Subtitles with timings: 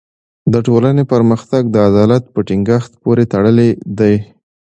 [0.53, 3.69] د ټولني پرمختګ د عدالت په ټینګښت پوری تړلی
[3.99, 4.15] دی.